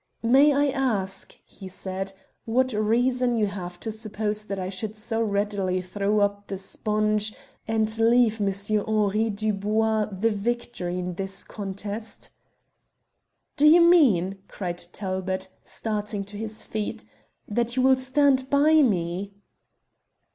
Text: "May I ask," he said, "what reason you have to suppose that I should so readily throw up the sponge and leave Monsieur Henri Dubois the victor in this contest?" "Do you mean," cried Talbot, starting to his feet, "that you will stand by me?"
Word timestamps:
"May 0.23 0.51
I 0.51 0.69
ask," 0.69 1.31
he 1.45 1.67
said, 1.67 2.13
"what 2.45 2.73
reason 2.73 3.35
you 3.35 3.45
have 3.45 3.79
to 3.81 3.91
suppose 3.91 4.45
that 4.45 4.57
I 4.57 4.67
should 4.67 4.95
so 4.95 5.21
readily 5.21 5.79
throw 5.79 6.21
up 6.21 6.47
the 6.47 6.57
sponge 6.57 7.35
and 7.67 7.95
leave 7.99 8.39
Monsieur 8.39 8.83
Henri 8.87 9.29
Dubois 9.29 10.05
the 10.05 10.31
victor 10.31 10.89
in 10.89 11.13
this 11.13 11.43
contest?" 11.43 12.31
"Do 13.57 13.67
you 13.67 13.81
mean," 13.81 14.39
cried 14.47 14.79
Talbot, 14.79 15.49
starting 15.63 16.23
to 16.23 16.35
his 16.35 16.63
feet, 16.63 17.05
"that 17.47 17.75
you 17.75 17.83
will 17.83 17.97
stand 17.97 18.49
by 18.49 18.81
me?" 18.81 19.35